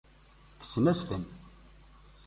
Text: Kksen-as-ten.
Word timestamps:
Kksen-as-ten. 0.61 1.23